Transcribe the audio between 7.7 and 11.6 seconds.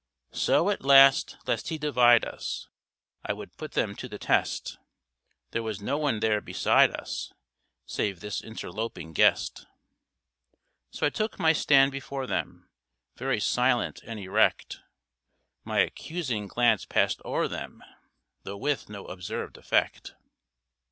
Save this interloping guest. So I took my